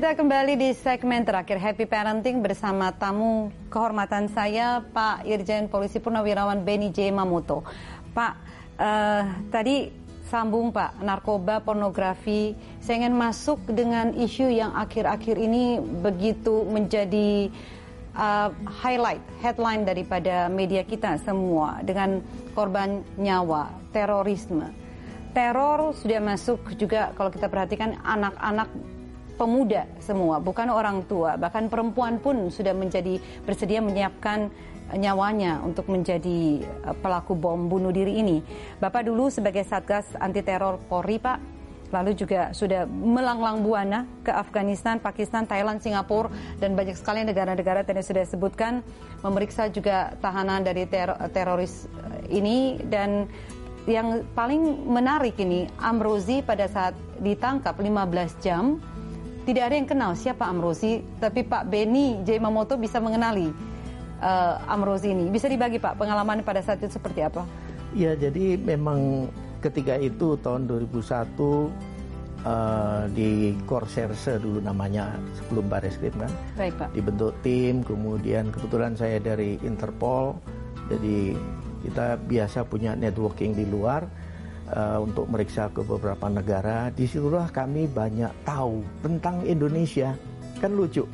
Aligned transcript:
Kita 0.00 0.16
kembali 0.16 0.56
di 0.56 0.72
segmen 0.72 1.28
terakhir 1.28 1.60
Happy 1.60 1.84
Parenting 1.84 2.40
bersama 2.40 2.88
tamu 2.88 3.52
kehormatan 3.68 4.32
saya 4.32 4.80
Pak 4.80 5.28
Irjen 5.28 5.68
Polisi 5.68 6.00
Purnawirawan 6.00 6.64
Beni 6.64 6.88
J. 6.88 7.12
Mamoto. 7.12 7.60
Pak, 8.16 8.32
uh, 8.80 9.28
tadi 9.52 9.92
sambung 10.24 10.72
Pak, 10.72 11.04
narkoba, 11.04 11.60
pornografi. 11.60 12.56
Saya 12.80 13.04
ingin 13.04 13.12
masuk 13.12 13.60
dengan 13.68 14.16
isu 14.16 14.48
yang 14.48 14.72
akhir-akhir 14.72 15.36
ini 15.36 15.76
begitu 15.84 16.64
menjadi 16.64 17.52
uh, 18.16 18.56
highlight, 18.80 19.20
headline 19.44 19.84
daripada 19.84 20.48
media 20.48 20.80
kita 20.80 21.20
semua 21.20 21.84
dengan 21.84 22.24
korban 22.56 23.04
nyawa, 23.20 23.68
terorisme. 23.92 24.64
Teror 25.36 25.92
sudah 25.92 26.24
masuk 26.24 26.72
juga 26.80 27.12
kalau 27.20 27.28
kita 27.28 27.52
perhatikan 27.52 28.00
anak-anak 28.00 28.72
pemuda 29.40 29.88
semua, 30.04 30.36
bukan 30.36 30.68
orang 30.68 31.00
tua, 31.08 31.40
bahkan 31.40 31.72
perempuan 31.72 32.20
pun 32.20 32.52
sudah 32.52 32.76
menjadi 32.76 33.16
bersedia 33.48 33.80
menyiapkan 33.80 34.52
nyawanya 34.92 35.64
untuk 35.64 35.88
menjadi 35.88 36.60
eh, 36.60 36.96
pelaku 37.00 37.32
bom 37.32 37.72
bunuh 37.72 37.88
diri 37.88 38.20
ini. 38.20 38.44
Bapak 38.76 39.08
dulu 39.08 39.32
sebagai 39.32 39.64
Satgas 39.64 40.04
Anti 40.20 40.44
Teror 40.44 40.76
Polri, 40.92 41.16
Pak, 41.16 41.38
lalu 41.88 42.12
juga 42.12 42.52
sudah 42.52 42.84
melanglang 42.86 43.64
buana 43.64 44.04
ke 44.22 44.28
Afghanistan, 44.28 45.00
Pakistan, 45.00 45.48
Thailand, 45.48 45.80
Singapura 45.80 46.28
dan 46.60 46.76
banyak 46.76 46.94
sekali 46.94 47.24
negara-negara 47.24 47.80
tadi 47.82 48.04
sudah 48.04 48.22
disebutkan 48.28 48.84
memeriksa 49.24 49.72
juga 49.72 50.14
tahanan 50.20 50.68
dari 50.68 50.84
ter 50.84 51.08
teroris 51.32 51.88
eh, 51.88 52.36
ini. 52.36 52.76
Dan 52.84 53.24
yang 53.88 54.22
paling 54.36 54.86
menarik 54.86 55.40
ini 55.40 55.64
Amrozi 55.80 56.44
pada 56.44 56.68
saat 56.68 56.92
ditangkap 57.24 57.74
15 57.80 58.44
jam 58.44 58.76
tidak 59.48 59.72
ada 59.72 59.74
yang 59.74 59.88
kenal 59.88 60.12
siapa 60.12 60.44
Amrozi, 60.44 61.00
tapi 61.16 61.44
Pak 61.44 61.68
Beni 61.68 62.20
J. 62.24 62.36
Mamoto 62.36 62.76
bisa 62.76 63.00
mengenali 63.00 63.48
uh, 64.20 64.54
Amrozi 64.68 65.12
ini. 65.12 65.32
Bisa 65.32 65.48
dibagi 65.48 65.80
Pak 65.80 65.96
pengalaman 65.96 66.44
pada 66.44 66.60
saat 66.60 66.80
itu 66.84 66.92
seperti 66.92 67.24
apa? 67.24 67.44
Ya, 67.96 68.14
jadi 68.14 68.54
memang 68.60 69.32
ketika 69.64 69.98
itu 69.98 70.38
tahun 70.40 70.70
2001 70.70 71.00
uh, 71.04 71.68
eh, 72.46 73.02
di 73.12 73.30
Korserse 73.66 74.40
dulu 74.40 74.62
namanya 74.62 75.18
sebelum 75.36 75.66
Baris 75.66 75.98
Krim 75.98 76.14
kan. 76.16 76.32
Baik 76.54 76.74
Pak. 76.78 76.88
Dibentuk 76.94 77.32
tim, 77.42 77.82
kemudian 77.82 78.54
kebetulan 78.54 78.94
saya 78.94 79.18
dari 79.18 79.58
Interpol, 79.66 80.38
jadi 80.86 81.34
kita 81.80 82.20
biasa 82.28 82.68
punya 82.68 82.92
networking 82.92 83.56
di 83.56 83.64
luar 83.64 84.04
uh, 84.74 84.98
untuk 85.02 85.26
meriksa 85.30 85.70
ke 85.70 85.82
beberapa 85.82 86.26
negara. 86.30 86.88
Di 86.94 87.06
situlah 87.06 87.50
kami 87.50 87.90
banyak 87.90 88.30
tahu 88.46 88.82
tentang 89.02 89.42
Indonesia. 89.46 90.14
Kan 90.58 90.76
lucu. 90.76 91.04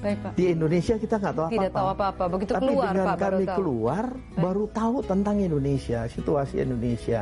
Baik, 0.00 0.16
Pak. 0.24 0.32
Di 0.32 0.44
Indonesia 0.56 0.94
kita 0.96 1.14
nggak 1.20 1.34
tahu 1.36 1.44
apa-apa. 1.44 1.56
Tidak 1.60 1.72
tahu 1.76 1.88
apa-apa. 1.92 2.24
Begitu 2.32 2.52
Tapi 2.56 2.64
keluar, 2.64 2.88
dengan 2.88 3.06
Pak, 3.06 3.16
kami 3.16 3.20
baru 3.20 3.40
tahu. 3.44 3.56
keluar, 3.60 4.04
Baik. 4.08 4.40
baru 4.40 4.64
tahu 4.72 4.96
tentang 5.04 5.36
Indonesia, 5.40 6.00
situasi 6.08 6.54
Indonesia. 6.64 7.20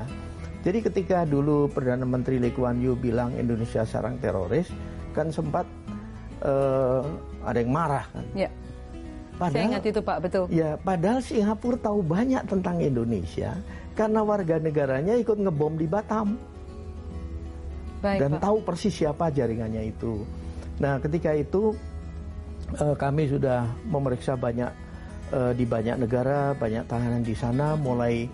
Jadi 0.62 0.78
ketika 0.82 1.18
dulu 1.26 1.70
Perdana 1.70 2.06
Menteri 2.06 2.38
Lee 2.38 2.54
Kuan 2.54 2.78
Yew 2.82 2.94
bilang 2.98 3.34
Indonesia 3.34 3.82
sarang 3.82 4.18
teroris, 4.18 4.70
kan 5.14 5.30
sempat 5.30 5.66
uh, 6.42 7.02
ada 7.42 7.58
yang 7.58 7.72
marah 7.74 8.06
kan. 8.14 8.26
Ya. 8.34 8.50
Padahal, 9.38 9.54
Saya 9.54 9.64
ingat 9.70 9.84
itu 9.86 10.00
Pak, 10.02 10.18
betul. 10.18 10.44
Ya, 10.50 10.70
padahal 10.82 11.22
Singapura 11.22 11.78
tahu 11.78 12.02
banyak 12.02 12.42
tentang 12.50 12.82
Indonesia 12.82 13.54
karena 13.94 14.20
warga 14.26 14.58
negaranya 14.58 15.14
ikut 15.14 15.38
ngebom 15.38 15.78
di 15.78 15.86
Batam. 15.86 16.34
Baik, 18.02 18.18
dan 18.18 18.30
Pak. 18.34 18.42
tahu 18.42 18.56
persis 18.66 18.94
siapa 18.98 19.30
jaringannya 19.30 19.94
itu. 19.94 20.26
Nah, 20.82 20.98
ketika 20.98 21.34
itu 21.38 21.70
uh, 22.82 22.94
kami 22.98 23.30
sudah 23.30 23.66
memeriksa 23.86 24.34
banyak 24.34 24.70
uh, 25.30 25.54
di 25.54 25.62
banyak 25.62 26.02
negara, 26.02 26.54
banyak 26.58 26.82
tahanan 26.90 27.22
di 27.22 27.34
sana 27.38 27.78
mulai 27.78 28.26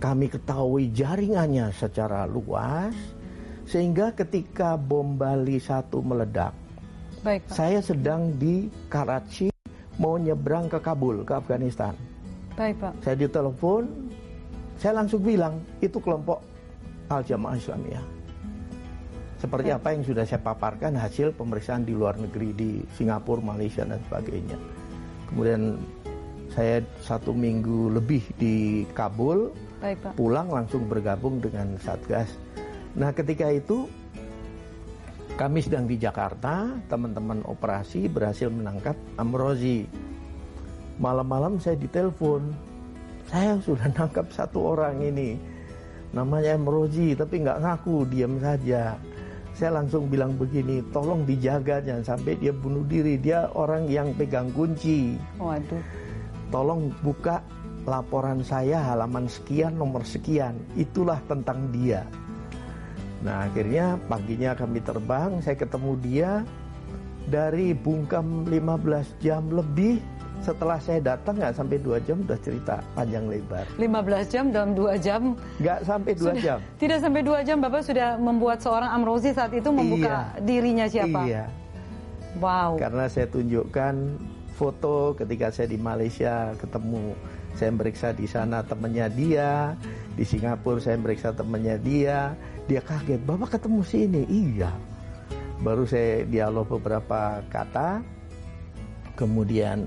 kami 0.00 0.28
ketahui 0.28 0.92
jaringannya 0.92 1.72
secara 1.72 2.28
luas 2.28 2.92
sehingga 3.64 4.12
ketika 4.12 4.76
bom 4.76 5.16
Bali 5.16 5.56
satu 5.56 6.04
meledak 6.04 6.52
Baik, 7.24 7.48
Pak. 7.48 7.56
saya 7.56 7.80
sedang 7.80 8.36
di 8.36 8.68
Karachi 8.92 9.53
mau 9.98 10.18
nyebrang 10.18 10.66
ke 10.66 10.78
Kabul, 10.82 11.22
ke 11.22 11.32
Afghanistan. 11.38 11.94
Baik, 12.54 12.78
Pak. 12.78 12.92
Saya 13.02 13.16
ditelepon, 13.18 13.82
saya 14.78 15.02
langsung 15.02 15.22
bilang, 15.22 15.58
itu 15.82 15.98
kelompok 15.98 16.42
Al-Jamaah 17.10 17.58
Islamiyah. 17.58 18.06
Seperti 19.38 19.68
Baik. 19.70 19.78
apa 19.82 19.88
yang 19.92 20.02
sudah 20.06 20.24
saya 20.24 20.40
paparkan 20.40 20.96
hasil 20.96 21.36
pemeriksaan 21.36 21.84
di 21.84 21.92
luar 21.92 22.16
negeri, 22.16 22.54
di 22.56 22.70
Singapura, 22.96 23.44
Malaysia, 23.44 23.84
dan 23.84 24.00
sebagainya. 24.08 24.56
Kemudian 25.28 25.76
saya 26.54 26.80
satu 27.02 27.34
minggu 27.34 27.92
lebih 27.92 28.22
di 28.38 28.86
Kabul, 28.94 29.50
Baik, 29.82 30.00
Pak. 30.00 30.12
pulang 30.16 30.48
langsung 30.48 30.86
bergabung 30.86 31.42
dengan 31.42 31.76
Satgas. 31.82 32.30
Nah 32.94 33.10
ketika 33.10 33.50
itu 33.50 33.90
kami 35.34 35.58
sedang 35.58 35.90
di 35.90 35.98
Jakarta, 35.98 36.70
teman-teman 36.86 37.42
operasi 37.42 38.06
berhasil 38.06 38.46
menangkap 38.46 38.94
Amrozi. 39.18 39.82
Malam-malam 41.02 41.58
saya 41.58 41.74
ditelepon, 41.74 42.54
saya 43.26 43.58
sudah 43.58 43.90
nangkap 43.98 44.30
satu 44.30 44.78
orang 44.78 45.02
ini, 45.02 45.34
namanya 46.14 46.54
Amrozi, 46.54 47.18
tapi 47.18 47.42
nggak 47.42 47.66
ngaku, 47.66 48.06
diam 48.06 48.38
saja. 48.38 48.94
Saya 49.54 49.82
langsung 49.82 50.06
bilang 50.06 50.38
begini, 50.38 50.82
tolong 50.94 51.26
dijaga 51.26 51.82
jangan 51.82 52.14
sampai 52.14 52.34
dia 52.38 52.50
bunuh 52.50 52.82
diri. 52.86 53.18
Dia 53.18 53.46
orang 53.54 53.86
yang 53.86 54.10
pegang 54.18 54.50
kunci. 54.50 55.14
Waduh. 55.38 55.82
Tolong 56.50 56.90
buka 57.02 57.38
laporan 57.86 58.42
saya 58.42 58.82
halaman 58.82 59.30
sekian 59.30 59.78
nomor 59.78 60.02
sekian. 60.02 60.58
Itulah 60.74 61.22
tentang 61.30 61.70
dia. 61.70 62.02
Nah 63.24 63.48
akhirnya 63.48 63.96
paginya 64.04 64.52
kami 64.52 64.84
terbang, 64.84 65.40
saya 65.40 65.56
ketemu 65.56 65.96
dia 66.04 66.32
dari 67.24 67.72
Bungkam 67.72 68.44
15 68.44 69.24
jam 69.24 69.48
lebih 69.48 69.96
setelah 70.44 70.76
saya 70.76 71.00
datang 71.00 71.40
nggak 71.40 71.56
sampai 71.56 71.80
dua 71.80 71.96
jam 72.04 72.20
udah 72.20 72.36
cerita 72.44 72.84
panjang 72.92 73.24
lebar. 73.24 73.64
15 73.80 74.28
jam 74.28 74.44
dalam 74.52 74.76
dua 74.76 75.00
jam? 75.00 75.32
Nggak 75.56 75.78
sampai 75.88 76.12
dua 76.12 76.32
jam. 76.36 76.58
Tidak 76.76 76.98
sampai 77.00 77.20
dua 77.24 77.40
jam 77.40 77.64
Bapak 77.64 77.80
sudah 77.80 78.20
membuat 78.20 78.60
seorang 78.60 78.92
Amrozi 78.92 79.32
saat 79.32 79.56
itu 79.56 79.72
membuka 79.72 80.28
iya, 80.36 80.44
dirinya 80.44 80.84
siapa? 80.84 81.20
Iya. 81.24 81.44
Wow. 82.44 82.76
Karena 82.76 83.08
saya 83.08 83.24
tunjukkan 83.32 83.94
foto 84.52 85.16
ketika 85.16 85.48
saya 85.48 85.72
di 85.72 85.80
Malaysia 85.80 86.52
ketemu 86.60 87.16
saya 87.54 87.70
meriksa 87.70 88.10
di 88.10 88.26
sana 88.26 88.66
temannya 88.66 89.06
dia, 89.14 89.78
di 90.18 90.26
Singapura 90.26 90.82
saya 90.82 90.98
meriksa 90.98 91.30
temannya 91.30 91.78
dia, 91.78 92.34
dia 92.66 92.82
kaget, 92.82 93.22
Bapak 93.22 93.58
ketemu 93.58 93.80
sini? 93.86 94.22
Iya. 94.26 94.70
Baru 95.62 95.86
saya 95.86 96.26
dialog 96.26 96.66
beberapa 96.66 97.40
kata, 97.48 98.02
kemudian 99.14 99.86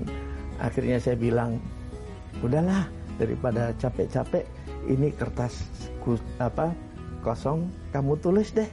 akhirnya 0.58 0.96
saya 0.96 1.14
bilang, 1.20 1.60
udahlah 2.40 2.88
daripada 3.20 3.76
capek-capek, 3.76 4.48
ini 4.88 5.12
kertas 5.12 5.68
apa 6.40 6.72
kosong, 7.20 7.68
kamu 7.92 8.16
tulis 8.24 8.48
deh. 8.56 8.68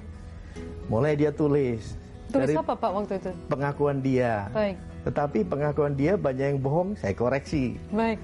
Mulai 0.87 1.19
dia 1.19 1.35
tulis. 1.35 1.99
Tulis 2.31 2.47
Dari 2.47 2.55
apa 2.55 2.73
Pak 2.77 2.91
waktu 2.95 3.13
itu? 3.19 3.31
Pengakuan 3.51 3.99
dia. 3.99 4.47
Baik. 4.55 4.79
Tetapi 5.03 5.39
pengakuan 5.45 5.93
dia 5.93 6.15
banyak 6.15 6.55
yang 6.55 6.59
bohong, 6.63 6.95
saya 6.95 7.13
koreksi. 7.13 7.75
Baik. 7.91 8.17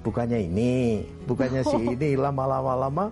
Bukannya 0.00 0.40
ini, 0.48 1.04
bukannya 1.28 1.62
si 1.64 1.76
ini, 1.96 2.16
lama-lama 2.16 2.72
lama 2.76 3.06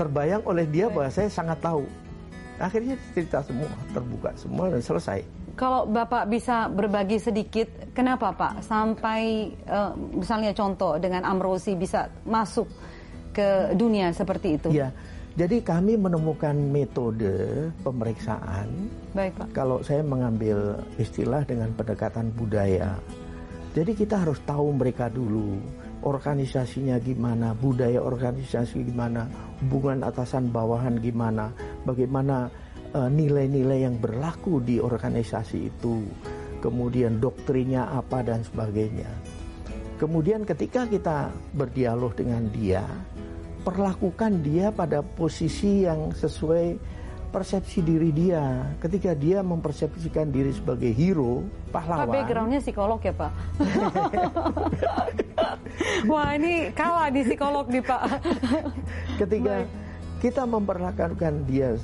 terbayang 0.00 0.40
oleh 0.48 0.64
dia 0.64 0.88
bahwa 0.88 1.12
saya 1.12 1.28
sangat 1.28 1.60
tahu. 1.60 1.84
Akhirnya 2.56 2.96
cerita 3.12 3.40
semua, 3.44 3.68
terbuka 3.92 4.30
semua 4.36 4.72
dan 4.72 4.80
selesai. 4.80 5.20
Kalau 5.56 5.84
Bapak 5.84 6.28
bisa 6.28 6.72
berbagi 6.72 7.20
sedikit, 7.20 7.68
kenapa 7.92 8.32
Pak 8.32 8.64
sampai 8.64 9.52
uh, 9.68 9.92
misalnya 9.96 10.56
contoh 10.56 10.96
dengan 10.96 11.24
Amrosi 11.28 11.76
bisa 11.76 12.08
masuk 12.24 12.68
ke 13.36 13.76
dunia 13.76 14.12
seperti 14.12 14.56
itu? 14.56 14.68
Ya, 14.72 14.92
jadi 15.38 15.62
kami 15.62 15.94
menemukan 15.94 16.52
metode 16.52 17.68
pemeriksaan. 17.80 18.68
Baik 19.16 19.40
Pak. 19.40 19.46
Kalau 19.56 19.80
saya 19.80 20.02
mengambil 20.04 20.80
istilah 20.98 21.46
dengan 21.46 21.70
pendekatan 21.76 22.28
budaya, 22.34 22.98
jadi 23.70 23.92
kita 23.94 24.26
harus 24.26 24.42
tahu 24.42 24.74
mereka 24.74 25.06
dulu 25.06 25.62
organisasinya 26.02 26.96
gimana, 26.98 27.52
budaya 27.52 28.00
organisasi 28.00 28.82
gimana, 28.88 29.28
hubungan 29.60 30.00
atasan 30.02 30.48
bawahan 30.48 30.96
gimana, 30.98 31.52
bagaimana 31.84 32.48
eh, 32.90 33.08
nilai-nilai 33.08 33.78
uh, 33.78 33.84
yang 33.86 33.96
berlaku 34.00 34.64
di 34.64 34.80
organisasi 34.80 35.70
itu, 35.70 36.02
kemudian 36.64 37.20
doktrinya 37.20 37.92
apa 37.94 38.24
dan 38.24 38.40
sebagainya. 38.42 39.08
Kemudian 40.00 40.48
ketika 40.48 40.88
kita 40.88 41.28
berdialog 41.52 42.16
dengan 42.16 42.48
dia, 42.48 42.80
perlakukan 43.60 44.40
dia 44.40 44.72
pada 44.72 45.04
posisi 45.04 45.84
yang 45.84 46.16
sesuai 46.16 46.80
persepsi 47.30 47.80
diri 47.80 48.10
dia. 48.10 48.66
Ketika 48.82 49.14
dia 49.14 49.40
mempersepsikan 49.40 50.28
diri 50.34 50.50
sebagai 50.50 50.90
hero, 50.90 51.46
pahlawan. 51.70 52.10
Pak 52.10 52.14
backgroundnya 52.14 52.60
psikolog 52.60 52.98
ya 53.00 53.14
Pak? 53.14 53.32
Wah 56.10 56.34
ini 56.34 56.74
kalah 56.74 57.08
di 57.08 57.22
psikolog 57.22 57.70
nih 57.70 57.82
Pak. 57.86 58.02
Ketika 59.22 59.54
Baik. 59.62 59.68
kita 60.18 60.42
memperlakukan 60.44 61.34
dia 61.46 61.78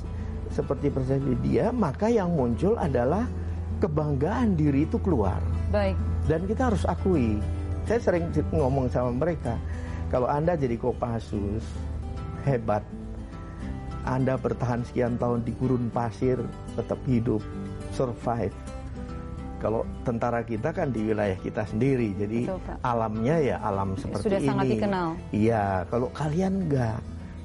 seperti 0.51 0.91
persepsi 0.91 1.33
dia, 1.41 1.71
maka 1.71 2.11
yang 2.11 2.35
muncul 2.35 2.75
adalah 2.75 3.25
kebanggaan 3.79 4.59
diri 4.59 4.83
itu 4.83 4.99
keluar. 4.99 5.39
Baik. 5.71 5.95
Dan 6.27 6.43
kita 6.43 6.71
harus 6.71 6.83
akui. 6.83 7.39
Saya 7.87 8.03
sering 8.03 8.27
ngomong 8.51 8.91
sama 8.91 9.15
mereka, 9.15 9.55
kalau 10.11 10.27
Anda 10.27 10.59
jadi 10.59 10.75
Kopassus, 10.75 11.63
hebat. 12.43 12.83
Anda 14.07 14.39
bertahan 14.39 14.87
sekian 14.87 15.19
tahun 15.19 15.43
di 15.43 15.51
gurun 15.59 15.91
pasir, 15.91 16.39
tetap 16.79 16.95
hidup, 17.03 17.43
survive. 17.91 18.55
Kalau 19.57 19.83
tentara 20.05 20.45
kita 20.45 20.69
kan 20.69 20.93
di 20.93 21.11
wilayah 21.11 21.35
kita 21.41 21.65
sendiri, 21.67 22.13
jadi 22.15 22.45
Betul, 22.45 22.77
alamnya 22.85 23.35
ya 23.41 23.55
alam 23.59 23.97
seperti 23.97 24.23
Sudah 24.29 24.39
ini. 24.39 24.45
Sudah 24.45 24.53
sangat 24.53 24.65
dikenal. 24.69 25.07
Iya, 25.33 25.65
kalau 25.89 26.07
kalian 26.13 26.53
enggak, 26.69 26.99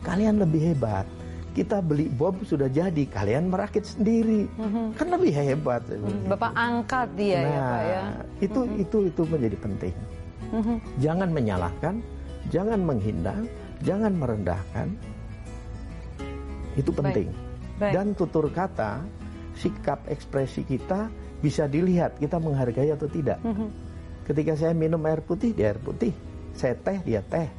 kalian 0.07 0.35
lebih 0.39 0.61
hebat. 0.71 1.09
Kita 1.53 1.85
beli 1.85 2.09
bom 2.09 2.37
sudah 2.45 2.69
jadi, 2.69 3.05
kalian 3.13 3.53
merakit 3.53 3.85
sendiri, 3.85 4.49
mm-hmm. 4.57 4.87
kan 4.97 5.07
lebih 5.13 5.33
hebat. 5.37 5.85
Mhm. 5.85 6.33
Bapak 6.33 6.53
angkat 6.57 7.09
dia 7.13 7.41
nah, 7.45 7.49
ya 7.49 7.61
Pak 7.61 7.83
ya. 7.83 8.03
Itu 8.41 8.61
mm-hmm. 8.65 8.83
itu 8.89 8.99
itu 9.09 9.23
menjadi 9.29 9.57
penting. 9.61 9.95
Mm-hmm. 10.53 10.77
Jangan 11.01 11.29
menyalahkan, 11.29 11.95
jangan 12.49 12.81
menghindar, 12.81 13.41
jangan 13.85 14.13
merendahkan. 14.17 14.89
Itu 16.79 16.91
penting. 16.95 17.29
Baik. 17.31 17.81
Baik. 17.81 17.93
Dan 17.97 18.07
tutur 18.15 18.47
kata, 18.53 19.03
sikap 19.59 20.07
ekspresi 20.09 20.65
kita 20.65 21.09
bisa 21.43 21.67
dilihat 21.67 22.17
kita 22.23 22.39
menghargai 22.39 22.95
atau 22.95 23.11
tidak. 23.11 23.43
Mm 23.43 23.55
-hmm. 23.55 23.69
Ketika 24.23 24.55
saya 24.55 24.73
minum 24.73 25.03
air 25.05 25.19
putih, 25.19 25.51
dia 25.51 25.75
air 25.75 25.81
putih. 25.83 26.15
Saya 26.55 26.79
teh, 26.79 27.03
dia 27.03 27.21
teh. 27.27 27.51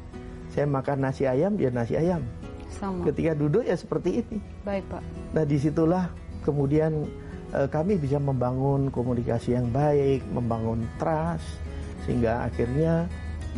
Saya 0.53 0.69
makan 0.69 1.03
nasi 1.03 1.27
ayam, 1.27 1.59
dia 1.59 1.73
nasi 1.73 1.99
ayam. 1.99 2.23
Sama. 2.71 3.03
Ketika 3.11 3.35
duduk 3.35 3.67
ya 3.67 3.75
seperti 3.75 4.23
ini. 4.23 4.37
Baik 4.63 4.87
Pak. 4.87 5.03
Nah 5.35 5.43
di 5.43 5.57
situlah 5.59 6.07
kemudian 6.47 7.03
eh, 7.51 7.67
kami 7.67 7.99
bisa 7.99 8.17
membangun 8.17 8.89
komunikasi 8.89 9.59
yang 9.59 9.67
baik, 9.69 10.23
membangun 10.31 10.87
trust, 10.97 11.59
sehingga 12.07 12.47
akhirnya 12.47 13.05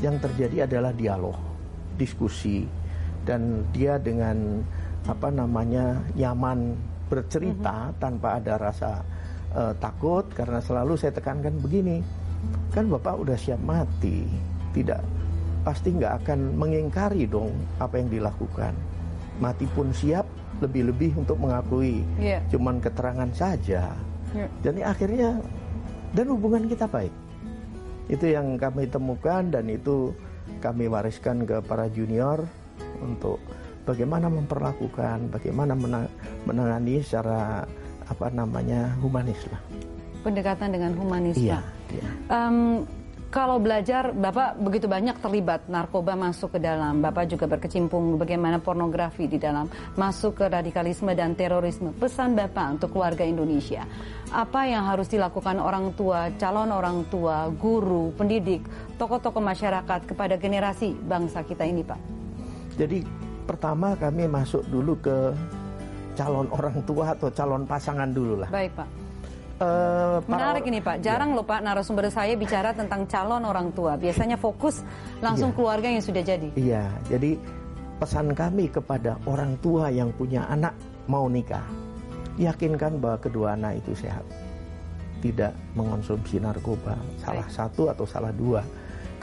yang 0.04 0.20
terjadi 0.20 0.68
adalah 0.68 0.92
dialog 0.92 1.38
diskusi 1.96 2.68
dan 3.24 3.64
dia 3.72 3.96
dengan 3.96 4.62
apa 5.06 5.30
namanya 5.30 6.02
nyaman 6.18 6.74
bercerita 7.06 7.74
mm 7.74 7.90
-hmm. 7.94 8.00
tanpa 8.02 8.28
ada 8.42 8.54
rasa 8.58 8.92
uh, 9.54 9.74
takut 9.78 10.26
karena 10.34 10.60
selalu 10.60 10.98
saya 10.98 11.14
tekankan 11.14 11.56
begini 11.62 12.02
kan 12.74 12.90
bapak 12.90 13.16
udah 13.22 13.38
siap 13.38 13.62
mati 13.64 14.26
tidak 14.76 15.02
pasti 15.66 15.96
nggak 15.98 16.26
akan 16.26 16.54
mengingkari 16.54 17.26
dong 17.26 17.54
apa 17.82 17.98
yang 17.98 18.10
dilakukan 18.12 18.74
mati 19.42 19.66
pun 19.74 19.90
siap 19.90 20.28
lebih-lebih 20.62 21.18
untuk 21.20 21.42
mengakui 21.42 22.06
yeah. 22.22 22.40
cuman 22.54 22.78
keterangan 22.80 23.32
saja 23.34 23.92
yeah. 24.32 24.50
jadi 24.62 24.94
akhirnya 24.94 25.30
dan 26.14 26.26
hubungan 26.32 26.70
kita 26.70 26.86
baik 26.86 27.12
itu 28.06 28.30
yang 28.30 28.56
kami 28.62 28.86
temukan 28.86 29.42
dan 29.50 29.66
itu 29.66 30.14
kami 30.62 30.86
wariskan 30.86 31.44
ke 31.44 31.58
para 31.66 31.90
junior 31.90 32.46
untuk 33.02 33.42
bagaimana 33.86 34.28
memperlakukan, 34.28 35.30
bagaimana 35.30 35.78
menangani 36.44 37.00
secara 37.06 37.64
apa 38.06 38.28
namanya 38.34 38.94
humanis 39.00 39.40
lah. 39.50 39.62
Pendekatan 40.26 40.74
dengan 40.74 40.92
humanis. 40.98 41.38
Iya. 41.38 41.62
iya. 41.94 42.10
Um, 42.34 42.82
kalau 43.36 43.60
belajar, 43.60 44.16
Bapak 44.16 44.64
begitu 44.64 44.88
banyak 44.88 45.20
terlibat 45.20 45.68
narkoba 45.68 46.16
masuk 46.16 46.56
ke 46.56 46.60
dalam, 46.64 47.04
Bapak 47.04 47.28
juga 47.28 47.52
berkecimpung 47.52 48.16
bagaimana 48.16 48.64
pornografi 48.64 49.28
di 49.28 49.36
dalam 49.36 49.68
masuk 50.00 50.40
ke 50.40 50.46
radikalisme 50.48 51.12
dan 51.12 51.36
terorisme. 51.36 51.92
Pesan 52.00 52.32
Bapak 52.32 52.80
untuk 52.80 52.96
keluarga 52.96 53.28
Indonesia, 53.28 53.84
apa 54.32 54.72
yang 54.72 54.88
harus 54.88 55.12
dilakukan 55.12 55.60
orang 55.60 55.92
tua, 56.00 56.32
calon 56.40 56.72
orang 56.72 57.04
tua, 57.12 57.52
guru, 57.52 58.16
pendidik, 58.16 58.64
tokoh-tokoh 58.96 59.44
masyarakat 59.44 60.08
kepada 60.08 60.40
generasi 60.40 60.96
bangsa 60.96 61.44
kita 61.44 61.68
ini, 61.68 61.84
Pak? 61.84 62.00
Jadi 62.80 63.25
pertama 63.46 63.94
kami 63.96 64.26
masuk 64.26 64.66
dulu 64.68 64.98
ke 65.00 65.32
calon 66.18 66.48
orang 66.50 66.82
tua 66.84 67.14
atau 67.14 67.30
calon 67.30 67.64
pasangan 67.64 68.10
dulu 68.10 68.42
lah. 68.42 68.50
Baik, 68.50 68.74
Pak. 68.74 68.90
Uh, 69.56 70.20
Menarik 70.28 70.68
ini 70.68 70.84
Pak, 70.84 71.00
jarang 71.00 71.32
ya. 71.32 71.40
loh 71.40 71.48
Pak 71.48 71.64
narasumber 71.64 72.12
saya 72.12 72.36
bicara 72.36 72.76
tentang 72.76 73.08
calon 73.08 73.40
orang 73.48 73.72
tua. 73.72 73.96
Biasanya 73.96 74.36
fokus 74.36 74.84
langsung 75.24 75.54
ya. 75.54 75.56
keluarga 75.56 75.88
yang 75.88 76.04
sudah 76.04 76.20
jadi. 76.20 76.52
Iya, 76.60 76.92
jadi 77.08 77.40
pesan 77.96 78.36
kami 78.36 78.68
kepada 78.68 79.16
orang 79.24 79.56
tua 79.64 79.88
yang 79.88 80.12
punya 80.12 80.44
anak 80.52 80.76
mau 81.08 81.32
nikah, 81.32 81.64
yakinkan 82.36 83.00
bahwa 83.00 83.16
kedua 83.24 83.56
anak 83.56 83.80
itu 83.80 83.96
sehat, 83.96 84.28
tidak 85.24 85.56
mengonsumsi 85.72 86.36
narkoba, 86.36 87.00
salah 87.24 87.48
Baik. 87.48 87.56
satu 87.56 87.88
atau 87.88 88.04
salah 88.04 88.36
dua. 88.36 88.60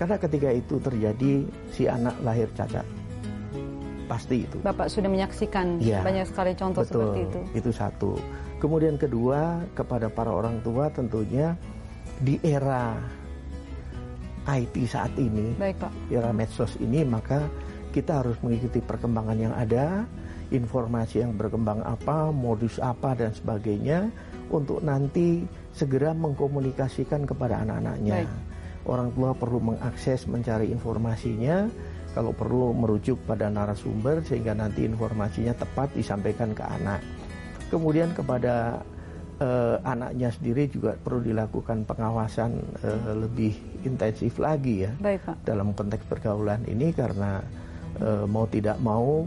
Karena 0.01 0.17
ketika 0.17 0.49
itu 0.49 0.81
terjadi, 0.81 1.45
si 1.69 1.85
anak 1.85 2.17
lahir 2.25 2.49
cacat. 2.57 3.02
Pasti 4.13 4.45
itu. 4.45 4.61
Bapak 4.61 4.93
sudah 4.93 5.09
menyaksikan 5.09 5.81
ya, 5.81 6.05
banyak 6.05 6.29
sekali 6.29 6.53
contoh 6.53 6.85
betul, 6.85 6.93
seperti 7.01 7.19
itu. 7.25 7.41
Itu 7.57 7.71
satu. 7.73 8.13
Kemudian 8.61 9.01
kedua, 9.01 9.65
kepada 9.73 10.13
para 10.13 10.29
orang 10.29 10.61
tua 10.61 10.93
tentunya 10.93 11.57
di 12.21 12.37
era 12.45 12.93
IT 14.45 14.77
saat 14.85 15.17
ini, 15.17 15.57
Baik, 15.57 15.81
Pak. 15.81 15.93
era 16.13 16.31
medsos 16.31 16.77
ini, 16.77 17.09
maka 17.09 17.49
kita 17.97 18.21
harus 18.21 18.37
mengikuti 18.45 18.85
perkembangan 18.85 19.39
yang 19.41 19.55
ada, 19.57 20.05
informasi 20.53 21.25
yang 21.25 21.33
berkembang 21.33 21.81
apa, 21.83 22.29
modus 22.29 22.77
apa 22.77 23.17
dan 23.17 23.33
sebagainya, 23.33 24.13
untuk 24.53 24.85
nanti 24.85 25.49
segera 25.73 26.13
mengkomunikasikan 26.13 27.25
kepada 27.25 27.65
anak-anaknya. 27.65 28.29
Orang 28.85 29.15
tua 29.15 29.33
perlu 29.33 29.63
mengakses, 29.63 30.27
mencari 30.27 30.69
informasinya, 30.75 31.71
kalau 32.13 32.33
perlu 32.33 32.77
merujuk 32.77 33.17
pada 33.25 33.49
narasumber 33.49 34.21
sehingga 34.25 34.53
nanti 34.53 34.85
informasinya 34.85 35.57
tepat 35.57 35.93
disampaikan 35.97 36.53
ke 36.53 36.65
anak. 36.65 37.01
Kemudian 37.73 38.13
kepada 38.13 38.85
uh, 39.43 39.77
anaknya 39.83 40.29
sendiri 40.31 40.69
juga 40.69 40.95
perlu 41.01 41.25
dilakukan 41.25 41.89
pengawasan 41.89 42.61
uh, 42.85 43.15
lebih 43.17 43.57
intensif 43.83 44.39
lagi 44.39 44.87
ya 44.87 44.93
Baik, 45.01 45.27
Pak. 45.27 45.37
dalam 45.43 45.75
konteks 45.75 46.05
pergaulan 46.07 46.63
ini 46.69 46.95
karena 46.95 47.43
uh, 47.99 48.25
mau 48.29 48.47
tidak 48.47 48.79
mau 48.79 49.27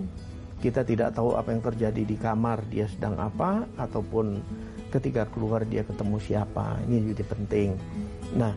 kita 0.63 0.87
tidak 0.87 1.13
tahu 1.13 1.35
apa 1.35 1.51
yang 1.51 1.61
terjadi 1.61 2.01
di 2.07 2.17
kamar 2.17 2.63
dia 2.71 2.87
sedang 2.89 3.19
apa 3.19 3.67
ataupun 3.75 4.39
ketika 4.89 5.27
keluar 5.29 5.67
dia 5.67 5.83
ketemu 5.83 6.17
siapa 6.23 6.79
ini 6.87 7.11
jadi 7.11 7.23
penting. 7.27 7.69
Nah 8.39 8.55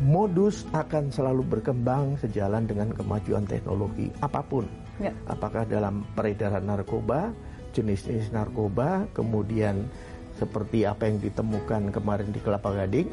modus 0.00 0.64
akan 0.72 1.12
selalu 1.12 1.44
berkembang 1.58 2.16
sejalan 2.20 2.64
dengan 2.64 2.92
kemajuan 2.96 3.44
teknologi 3.44 4.08
apa 4.24 4.40
pun. 4.40 4.64
Ya. 5.00 5.12
Apakah 5.28 5.64
dalam 5.64 6.04
peredaran 6.12 6.64
narkoba, 6.64 7.32
jenis-jenis 7.72 8.32
narkoba, 8.32 9.08
kemudian 9.16 9.88
seperti 10.36 10.88
apa 10.88 11.08
yang 11.08 11.20
ditemukan 11.20 11.92
kemarin 11.92 12.28
di 12.32 12.40
Kelapa 12.40 12.72
Gading. 12.72 13.08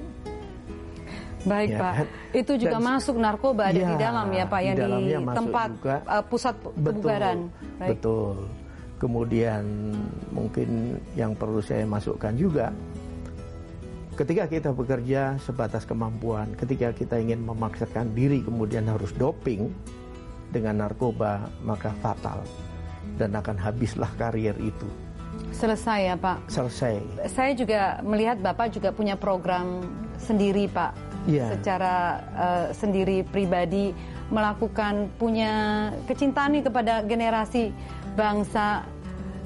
Baik 1.48 1.70
ya, 1.76 1.80
Pak, 1.80 1.94
kan? 1.96 2.08
itu 2.36 2.54
juga 2.60 2.78
Dan, 2.80 2.88
masuk 2.92 3.16
narkoba 3.24 3.72
ada 3.72 3.80
ya, 3.80 3.88
di 3.88 3.96
dalam 3.96 4.28
ya 4.36 4.46
Pak, 4.48 4.62
yang 4.64 4.76
di 4.76 5.16
tempat 5.32 5.70
juga, 5.80 5.98
uh, 6.04 6.24
pusat 6.28 6.56
kebugaran. 6.60 7.38
Betul, 7.48 7.88
betul. 7.88 8.36
Kemudian 8.98 9.64
mungkin 10.34 10.98
yang 11.14 11.32
perlu 11.38 11.62
saya 11.62 11.86
masukkan 11.86 12.34
juga, 12.36 12.74
ketika 14.18 14.50
kita 14.50 14.70
bekerja 14.74 15.38
sebatas 15.46 15.86
kemampuan, 15.86 16.58
ketika 16.58 16.90
kita 16.90 17.22
ingin 17.22 17.46
memaksakan 17.46 18.18
diri 18.18 18.42
kemudian 18.42 18.90
harus 18.90 19.14
doping 19.14 19.70
dengan 20.50 20.82
narkoba, 20.82 21.46
maka 21.62 21.94
fatal 22.02 22.42
dan 23.22 23.38
akan 23.38 23.56
habislah 23.62 24.10
karier 24.18 24.58
itu. 24.58 24.90
Selesai 25.54 26.14
ya 26.14 26.16
Pak? 26.18 26.50
Selesai. 26.50 26.98
Saya 27.30 27.54
juga 27.54 28.02
melihat 28.02 28.42
Bapak 28.42 28.74
juga 28.74 28.90
punya 28.90 29.14
program 29.14 29.86
sendiri 30.18 30.66
Pak. 30.66 30.98
Yeah. 31.30 31.54
Secara 31.54 31.96
uh, 32.34 32.66
sendiri 32.74 33.22
pribadi 33.22 33.94
melakukan 34.34 35.14
punya 35.22 35.54
kecintaan 36.10 36.60
kepada 36.66 37.06
generasi 37.06 37.70
bangsa 38.18 38.84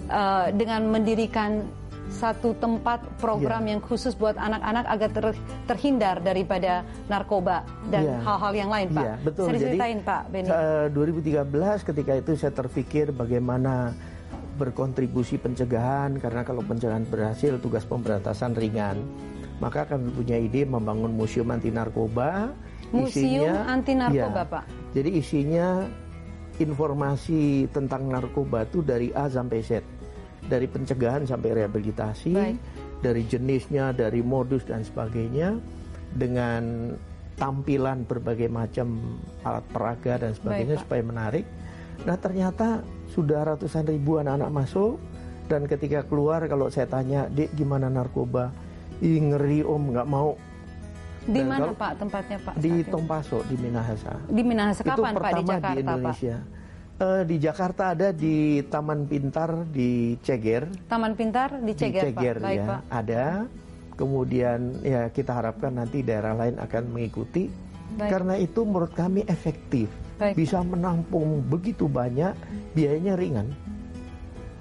uh, 0.07 0.47
dengan 0.55 0.89
mendirikan 0.89 1.67
satu 2.11 2.51
tempat 2.59 3.07
program 3.17 3.63
yeah. 3.63 3.71
yang 3.75 3.81
khusus 3.81 4.13
buat 4.13 4.35
anak-anak 4.35 4.85
agar 4.85 5.09
ter, 5.09 5.25
terhindar 5.65 6.15
daripada 6.19 6.83
narkoba 7.07 7.63
dan 7.87 8.03
iya. 8.03 8.17
hal-hal 8.21 8.51
yeah. 8.51 8.61
yang 8.61 8.69
lain, 8.69 8.87
Pak. 8.91 9.05
Yeah, 9.07 9.17
betul. 9.23 9.45
Saya 9.47 9.59
ceritain, 9.63 9.97
Pak 10.03 10.21
Benny. 10.29 10.49
Uh, 10.51 10.87
2013 10.91 11.89
ketika 11.89 12.11
itu 12.19 12.31
saya 12.35 12.53
terpikir 12.53 13.05
bagaimana 13.15 13.95
berkontribusi 14.59 15.39
pencegahan 15.39 16.19
karena 16.19 16.45
kalau 16.45 16.61
pencegahan 16.61 17.07
berhasil 17.07 17.57
tugas 17.57 17.87
pemberantasan 17.87 18.53
ringan. 18.53 18.99
Maka 19.61 19.85
kami 19.85 20.09
punya 20.13 20.41
ide 20.41 20.65
membangun 20.65 21.13
museum 21.13 21.49
anti 21.53 21.69
narkoba. 21.69 22.49
Museum 22.91 23.55
anti 23.69 23.93
narkoba, 23.93 24.41
ya, 24.41 24.51
Pak. 24.51 24.63
Jadi 24.97 25.09
isinya 25.21 25.85
informasi 26.57 27.69
tentang 27.69 28.09
narkoba 28.09 28.65
itu 28.65 28.81
dari 28.81 29.13
A 29.13 29.29
sampai 29.29 29.61
Z. 29.61 30.00
Dari 30.51 30.67
pencegahan 30.67 31.23
sampai 31.23 31.63
rehabilitasi, 31.63 32.35
Baik. 32.35 32.59
dari 32.99 33.23
jenisnya, 33.23 33.95
dari 33.95 34.19
modus 34.19 34.67
dan 34.67 34.83
sebagainya 34.83 35.55
dengan 36.11 36.91
tampilan 37.39 38.03
berbagai 38.03 38.51
macam 38.51 39.15
alat 39.47 39.63
peraga 39.71 40.27
dan 40.27 40.35
sebagainya 40.35 40.75
Baik, 40.75 40.83
supaya 40.83 41.01
menarik. 41.07 41.45
Nah, 42.03 42.19
ternyata 42.19 42.83
sudah 43.15 43.47
ratusan 43.47 43.87
ribu 43.87 44.19
anak-anak 44.19 44.51
masuk 44.51 44.99
dan 45.47 45.63
ketika 45.71 46.03
keluar 46.03 46.43
kalau 46.51 46.67
saya 46.67 46.91
tanya, 46.91 47.31
"Dek, 47.31 47.55
gimana 47.55 47.87
narkoba?" 47.87 48.51
Ih, 49.01 49.17
ngeri 49.17 49.65
Om, 49.65 49.83
nggak 49.95 50.07
mau. 50.11 50.35
Di 51.25 51.37
Dan 51.41 51.49
mana 51.49 51.59
kalau- 51.69 51.77
Pak 51.77 51.91
tempatnya 52.01 52.37
Pak? 52.41 52.53
Di? 52.57 52.71
Tompaso, 52.85 53.39
di 53.45 53.55
Minahasa. 53.57 54.13
Di 54.29 54.41
Minahasa 54.41 54.81
itu 54.81 54.89
kapan 54.89 55.13
Pak 55.13 55.21
di 55.21 55.21
pertama 55.21 55.51
Jakarta 55.53 55.77
di 55.77 56.05
Pak? 56.05 56.15
Eh, 57.01 57.25
di 57.25 57.41
Jakarta 57.41 57.97
ada 57.97 58.13
di 58.13 58.61
Taman 58.61 59.09
Pintar 59.09 59.65
di 59.65 60.13
Ceger. 60.21 60.69
Taman 60.85 61.17
Pintar 61.17 61.57
di 61.57 61.73
Ceger, 61.73 62.05
di 62.05 62.13
Ceger 62.13 62.37
Pak. 62.37 62.45
Baik 62.45 62.59
ya, 62.61 62.65
Pak. 62.69 62.79
ada. 62.93 63.25
Kemudian 63.97 64.59
ya 64.85 65.01
kita 65.09 65.33
harapkan 65.33 65.81
nanti 65.81 66.05
daerah 66.05 66.37
lain 66.37 66.61
akan 66.61 66.83
mengikuti. 66.93 67.49
Baik. 67.97 68.05
Karena 68.05 68.37
itu 68.37 68.61
menurut 68.61 68.93
kami 68.93 69.25
efektif. 69.25 69.89
Baik. 70.21 70.37
Bisa 70.37 70.61
menampung 70.61 71.41
begitu 71.41 71.89
banyak, 71.89 72.37
biayanya 72.77 73.17
ringan. 73.17 73.49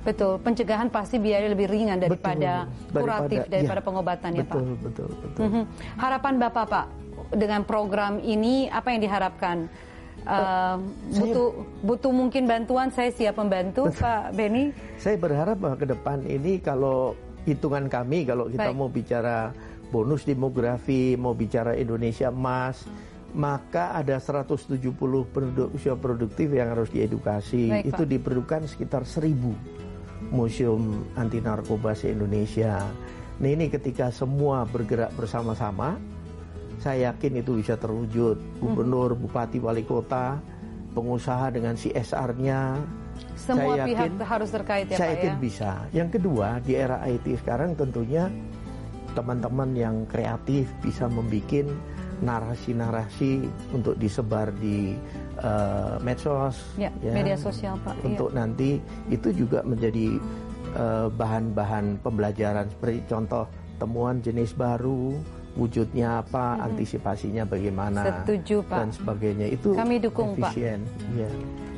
Betul, 0.01 0.41
pencegahan 0.41 0.89
pasti 0.89 1.21
biaya 1.21 1.45
lebih 1.45 1.69
ringan 1.69 2.01
daripada 2.01 2.65
Betul. 2.89 3.05
kuratif 3.05 3.37
Daripada- 3.45 3.53
daripada 3.53 3.81
ya. 3.81 3.85
pengobatan 3.85 4.31
ya 4.33 4.41
Pak. 4.41 4.45
Betul, 4.49 4.69
betul, 4.81 5.11
betul. 5.13 5.41
Mhm. 5.45 5.63
Harapan 6.01 6.35
Bapak 6.41 6.65
Pak 6.73 6.87
dengan 7.37 7.61
program 7.69 8.17
ini 8.17 8.73
apa 8.73 8.97
yang 8.97 9.05
diharapkan? 9.05 9.69
Uh, 10.29 10.77
butuh 11.17 11.49
butuh 11.81 12.13
mungkin 12.13 12.45
bantuan 12.45 12.93
saya 12.93 13.09
siap 13.09 13.41
membantu 13.41 13.89
Pak 13.97 14.37
Beni. 14.37 14.71
Saya 15.01 15.17
berharap 15.17 15.57
bahwa 15.57 15.77
ke 15.81 15.87
depan 15.89 16.21
ini 16.29 16.61
kalau 16.61 17.17
hitungan 17.49 17.89
kami 17.89 18.29
kalau 18.29 18.53
kita 18.53 18.69
Baik. 18.69 18.77
mau 18.77 18.89
bicara 18.93 19.51
bonus 19.91 20.23
demografi, 20.29 21.17
mau 21.17 21.33
bicara 21.33 21.75
Indonesia 21.75 22.29
emas, 22.31 22.85
maka 23.35 23.97
ada 23.97 24.19
170 24.19 24.79
penduduk 25.31 25.69
usia 25.75 25.95
produktif 25.99 26.51
yang 26.55 26.75
harus 26.75 26.91
diedukasi. 26.93 27.71
Baik, 27.71 27.85
Itu 27.95 28.03
Pak. 28.07 28.11
diperlukan 28.11 28.63
sekitar 28.71 29.03
1000 29.09 30.31
museum 30.31 31.07
anti 31.17 31.41
narkoba 31.41 31.97
se-Indonesia. 31.97 32.87
Nah 33.41 33.49
ini 33.49 33.73
ketika 33.73 34.13
semua 34.13 34.69
bergerak 34.69 35.17
bersama-sama, 35.17 35.97
saya 36.81 37.13
yakin 37.13 37.39
itu 37.39 37.61
bisa 37.61 37.77
terwujud. 37.77 38.41
Gubernur, 38.59 39.13
bupati, 39.15 39.57
wali 39.57 39.85
kota, 39.85 40.41
pengusaha 40.91 41.49
dengan 41.51 41.77
CSR-nya, 41.77 42.81
Semua 43.37 43.77
saya 43.77 43.85
pihak 43.85 44.09
yakin- 44.11 44.25
harus 44.25 44.49
terkait 44.51 44.87
ya 44.87 44.97
saya 44.97 45.13
Pak 45.13 45.15
yakin 45.15 45.31
ya. 45.31 45.39
bisa. 45.39 45.71
Yang 45.93 46.09
kedua, 46.17 46.49
di 46.59 46.73
era 46.75 47.05
IT 47.05 47.37
sekarang 47.37 47.73
tentunya 47.75 48.33
teman-teman 49.11 49.71
yang 49.73 49.97
kreatif 50.07 50.71
bisa 50.81 51.05
membuat 51.07 51.69
narasi-narasi 52.21 53.45
untuk 53.73 53.97
disebar 53.97 54.53
di 54.55 54.95
eh, 55.41 55.97
medsos, 56.01 56.77
Ya, 56.77 56.93
media 57.03 57.33
sosial, 57.35 57.77
Pak. 57.81 57.97
Iya. 57.97 58.05
Untuk 58.07 58.31
nanti 58.31 58.77
itu 59.09 59.29
juga 59.35 59.61
menjadi 59.63 60.21
eh, 60.71 61.09
bahan-bahan 61.11 61.99
pembelajaran 61.99 62.69
seperti 62.71 63.05
contoh 63.07 63.45
temuan 63.77 64.21
jenis 64.21 64.53
baru, 64.53 65.17
wujudnya 65.55 66.23
apa, 66.23 66.59
antisipasinya 66.61 67.43
bagaimana, 67.45 68.23
Setuju, 68.23 68.63
Pak. 68.65 68.79
dan 68.79 68.89
sebagainya. 68.93 69.47
Itu 69.49 69.75
Kami 69.75 69.99
dukung, 69.99 70.39
Pak. 70.39 70.53
efisien. 70.55 70.87
Iya. 71.15 71.31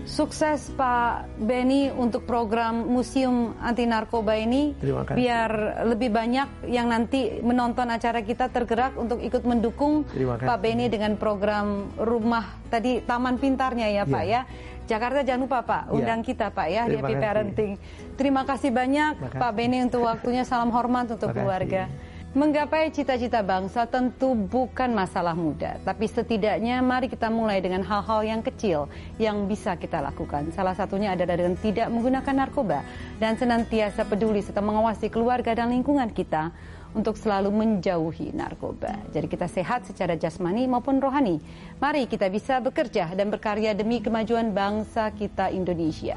Sukses 0.02 0.74
Pak 0.74 1.38
Beni 1.38 1.86
untuk 1.88 2.26
program 2.26 2.90
Museum 2.90 3.54
Anti 3.62 3.86
Narkoba 3.86 4.34
ini. 4.34 4.74
Terima 4.74 5.06
kasih. 5.06 5.14
Biar 5.14 5.50
lebih 5.86 6.10
banyak 6.10 6.66
yang 6.66 6.90
nanti 6.90 7.38
menonton 7.38 7.86
acara 7.86 8.18
kita 8.18 8.50
tergerak 8.50 8.98
untuk 8.98 9.22
ikut 9.22 9.46
mendukung. 9.46 10.02
Pak 10.42 10.58
Beni 10.58 10.90
dengan 10.90 11.14
program 11.14 11.86
rumah 11.94 12.58
tadi 12.66 12.98
Taman 12.98 13.38
Pintarnya 13.38 13.86
ya 13.88 14.02
Pak 14.02 14.24
Iya. 14.26 14.42
ya. 14.42 14.70
Jakarta 14.82 15.22
jangan 15.22 15.42
lupa 15.46 15.58
Pak, 15.62 15.82
Iya. 15.86 15.94
undang 15.94 16.20
kita 16.26 16.46
Pak 16.50 16.66
ya 16.66 16.82
di 16.90 16.98
Happy. 16.98 17.14
Parenting. 17.14 17.72
Terima 18.18 18.42
kasih 18.42 18.74
banyak 18.74 19.12
Terima 19.16 19.30
kasih. 19.30 19.38
Pak 19.40 19.52
Beni 19.54 19.78
untuk 19.86 20.02
waktunya. 20.02 20.42
Salam 20.42 20.74
hormat 20.74 21.14
untuk 21.14 21.30
Terima 21.30 21.46
kasih. 21.46 22.11
Menggapai 22.32 22.88
cita-cita 22.88 23.44
bangsa 23.44 23.84
tentu 23.84 24.32
bukan 24.32 24.96
masalah 24.96 25.36
mudah, 25.36 25.76
tapi 25.84 26.08
setidaknya 26.08 26.80
mari 26.80 27.12
kita 27.12 27.28
mulai 27.28 27.60
dengan 27.60 27.84
hal-hal 27.84 28.24
yang 28.24 28.40
kecil 28.40 28.88
yang 29.20 29.44
bisa 29.44 29.76
kita 29.76 30.00
lakukan. 30.00 30.48
Salah 30.56 30.72
satunya 30.72 31.12
adalah 31.12 31.36
dengan 31.36 31.60
tidak 31.60 31.92
menggunakan 31.92 32.32
narkoba 32.32 32.88
dan 33.20 33.36
senantiasa 33.36 34.08
peduli 34.08 34.40
serta 34.40 34.64
mengawasi 34.64 35.12
keluarga 35.12 35.52
dan 35.52 35.76
lingkungan 35.76 36.08
kita 36.08 36.56
untuk 36.96 37.20
selalu 37.20 37.52
menjauhi 37.52 38.32
narkoba. 38.32 38.96
Jadi 39.12 39.28
kita 39.28 39.44
sehat 39.44 39.84
secara 39.84 40.16
jasmani 40.16 40.64
maupun 40.64 41.04
rohani. 41.04 41.36
Mari 41.84 42.08
kita 42.08 42.32
bisa 42.32 42.64
bekerja 42.64 43.12
dan 43.12 43.28
berkarya 43.28 43.76
demi 43.76 44.00
kemajuan 44.00 44.56
bangsa 44.56 45.12
kita 45.12 45.52
Indonesia. 45.52 46.16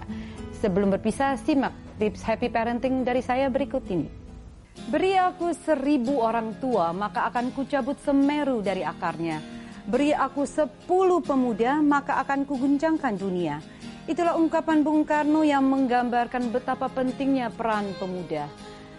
Sebelum 0.63 0.95
berpisah, 0.95 1.35
simak 1.43 1.75
tips 1.99 2.23
happy 2.23 2.47
parenting 2.47 3.03
dari 3.03 3.19
saya 3.19 3.51
berikut 3.51 3.83
ini. 3.91 4.24
Beri 4.75 5.15
aku 5.15 5.55
seribu 5.55 6.19
orang 6.19 6.59
tua, 6.59 6.91
maka 6.91 7.31
akan 7.31 7.55
kucabut 7.55 7.95
semeru 8.03 8.59
dari 8.59 8.83
akarnya. 8.83 9.39
Beri 9.87 10.11
aku 10.11 10.43
sepuluh 10.43 11.23
pemuda, 11.23 11.79
maka 11.79 12.19
akan 12.19 12.43
kuguncangkan 12.43 13.15
dunia. 13.15 13.63
Itulah 14.05 14.35
ungkapan 14.35 14.83
Bung 14.83 15.07
Karno 15.07 15.41
yang 15.47 15.65
menggambarkan 15.65 16.51
betapa 16.51 16.91
pentingnya 16.91 17.49
peran 17.55 17.89
pemuda. 17.97 18.51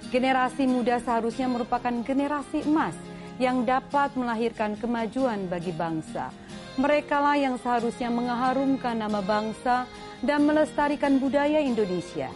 Generasi 0.09 0.65
muda 0.65 0.97
seharusnya 0.99 1.47
merupakan 1.47 1.93
generasi 2.03 2.65
emas 2.65 2.97
yang 3.37 3.69
dapat 3.69 4.17
melahirkan 4.17 4.75
kemajuan 4.81 5.45
bagi 5.47 5.77
bangsa. 5.77 6.33
Merekalah 6.81 7.37
yang 7.37 7.61
seharusnya 7.61 8.09
mengharumkan 8.09 8.97
nama 8.97 9.21
bangsa 9.21 9.85
dan 10.25 10.49
melestarikan 10.49 11.21
budaya 11.21 11.61
Indonesia. 11.61 12.33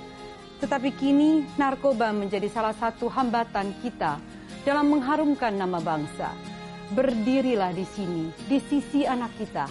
Tetapi 0.60 0.92
kini 0.92 1.48
narkoba 1.56 2.12
menjadi 2.12 2.44
salah 2.52 2.76
satu 2.76 3.08
hambatan 3.08 3.72
kita 3.80 4.20
dalam 4.60 4.92
mengharumkan 4.92 5.56
nama 5.56 5.80
bangsa. 5.80 6.36
Berdirilah 6.92 7.72
di 7.72 7.86
sini, 7.88 8.28
di 8.44 8.60
sisi 8.60 9.08
anak 9.08 9.32
kita. 9.40 9.64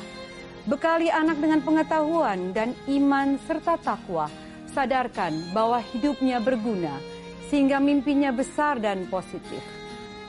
Bekali 0.66 1.14
anak 1.14 1.38
dengan 1.38 1.62
pengetahuan 1.62 2.58
dan 2.58 2.74
iman 2.90 3.38
serta 3.46 3.78
takwa. 3.78 4.26
Sadarkan 4.70 5.54
bahwa 5.54 5.82
hidupnya 5.82 6.38
berguna, 6.38 6.94
sehingga 7.50 7.82
mimpinya 7.82 8.30
besar 8.30 8.78
dan 8.78 9.10
positif. 9.10 9.62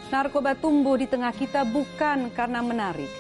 Narkoba 0.08 0.56
tumbuh 0.56 0.96
di 0.96 1.04
tengah 1.04 1.30
kita 1.30 1.62
bukan 1.68 2.32
karena 2.32 2.64
menarik, 2.64 3.12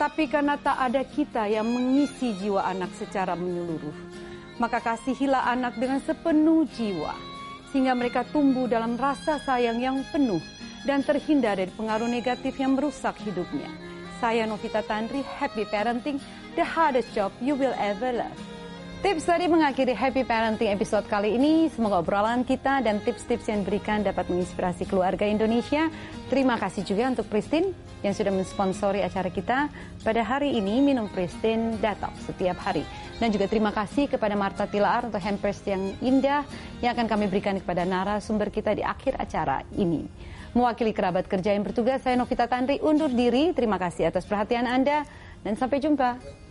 tapi 0.00 0.26
karena 0.26 0.56
tak 0.56 0.80
ada 0.80 1.04
kita 1.04 1.46
yang 1.46 1.68
mengisi 1.68 2.34
jiwa 2.40 2.64
anak 2.66 2.90
secara 2.96 3.36
menyeluruh 3.36 4.21
maka 4.60 4.82
kasihilah 4.82 5.48
anak 5.52 5.76
dengan 5.80 6.00
sepenuh 6.04 6.68
jiwa, 6.76 7.16
sehingga 7.72 7.96
mereka 7.96 8.26
tumbuh 8.28 8.68
dalam 8.68 9.00
rasa 9.00 9.40
sayang 9.40 9.80
yang 9.80 10.04
penuh 10.12 10.42
dan 10.84 11.00
terhindar 11.06 11.56
dari 11.56 11.72
pengaruh 11.72 12.10
negatif 12.10 12.58
yang 12.58 12.76
merusak 12.76 13.16
hidupnya. 13.22 13.70
Saya 14.20 14.46
Novita 14.46 14.84
Tandri, 14.84 15.24
Happy 15.40 15.66
Parenting, 15.66 16.20
the 16.54 16.62
hardest 16.62 17.10
job 17.16 17.32
you 17.42 17.56
will 17.56 17.74
ever 17.78 18.12
love. 18.12 18.51
Tips 19.02 19.26
tadi 19.26 19.50
mengakhiri 19.50 19.98
Happy 19.98 20.22
Parenting 20.22 20.70
episode 20.70 21.02
kali 21.10 21.34
ini. 21.34 21.66
Semoga 21.74 21.98
obrolan 22.06 22.46
kita 22.46 22.86
dan 22.86 23.02
tips-tips 23.02 23.50
yang 23.50 23.66
diberikan 23.66 24.06
dapat 24.06 24.30
menginspirasi 24.30 24.86
keluarga 24.86 25.26
Indonesia. 25.26 25.90
Terima 26.30 26.54
kasih 26.54 26.86
juga 26.86 27.10
untuk 27.10 27.26
Pristin 27.26 27.74
yang 28.06 28.14
sudah 28.14 28.30
mensponsori 28.30 29.02
acara 29.02 29.26
kita. 29.26 29.66
Pada 30.06 30.22
hari 30.22 30.54
ini 30.54 30.78
minum 30.78 31.10
Pristin 31.10 31.82
Detox 31.82 32.14
setiap 32.30 32.62
hari. 32.62 32.86
Dan 33.18 33.34
juga 33.34 33.50
terima 33.50 33.74
kasih 33.74 34.06
kepada 34.06 34.38
Marta 34.38 34.70
Tilaar 34.70 35.10
untuk 35.10 35.18
hampers 35.18 35.58
yang 35.66 35.98
indah 35.98 36.46
yang 36.78 36.94
akan 36.94 37.10
kami 37.10 37.26
berikan 37.26 37.58
kepada 37.58 37.82
narasumber 37.82 38.54
kita 38.54 38.70
di 38.70 38.86
akhir 38.86 39.18
acara 39.18 39.66
ini. 39.74 40.06
Mewakili 40.54 40.94
kerabat 40.94 41.26
kerja 41.26 41.50
yang 41.50 41.66
bertugas, 41.66 42.06
saya 42.06 42.14
Novita 42.14 42.46
Tandri 42.46 42.78
undur 42.78 43.10
diri. 43.10 43.50
Terima 43.50 43.82
kasih 43.82 44.14
atas 44.14 44.22
perhatian 44.30 44.62
Anda 44.70 45.02
dan 45.42 45.58
sampai 45.58 45.82
jumpa. 45.82 46.41